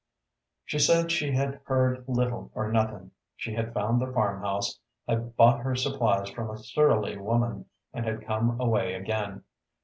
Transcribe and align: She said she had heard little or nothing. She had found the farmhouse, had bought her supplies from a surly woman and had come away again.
She 0.65 0.79
said 0.79 1.11
she 1.11 1.31
had 1.31 1.59
heard 1.65 2.05
little 2.07 2.49
or 2.55 2.71
nothing. 2.71 3.11
She 3.35 3.53
had 3.53 3.71
found 3.71 4.01
the 4.01 4.11
farmhouse, 4.11 4.79
had 5.07 5.35
bought 5.35 5.59
her 5.59 5.75
supplies 5.75 6.31
from 6.31 6.49
a 6.49 6.57
surly 6.57 7.17
woman 7.19 7.67
and 7.93 8.03
had 8.07 8.25
come 8.25 8.59
away 8.59 8.95
again. 8.95 9.43